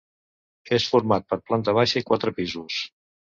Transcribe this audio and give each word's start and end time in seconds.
És 0.77 0.85
format 0.93 1.27
per 1.33 1.39
planta 1.51 1.77
baixa 1.79 1.97
i 2.01 2.05
quatre 2.09 2.33
pisos. 2.39 2.81